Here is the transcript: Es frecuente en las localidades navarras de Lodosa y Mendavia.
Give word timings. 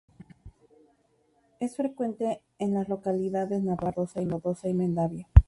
Es 1.59 1.75
frecuente 1.75 2.41
en 2.57 2.73
las 2.73 2.89
localidades 2.89 3.61
navarras 3.61 4.15
de 4.15 4.25
Lodosa 4.25 4.67
y 4.67 4.73
Mendavia. 4.73 5.29